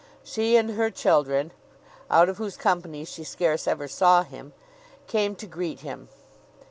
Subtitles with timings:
[0.23, 1.51] She and her children
[2.09, 4.51] (out of whose company she scarce ever saw him)
[5.05, 6.09] came to greet him.